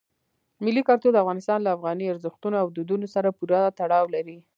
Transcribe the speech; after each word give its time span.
ملي 0.63 0.81
کلتور 0.89 1.11
د 1.13 1.17
افغانستان 1.23 1.59
له 1.63 1.69
افغاني 1.75 2.05
ارزښتونو 2.13 2.55
او 2.61 2.67
دودونو 2.75 3.07
سره 3.15 3.35
پوره 3.37 3.59
تړاو 3.79 4.05
لري. 4.15 4.37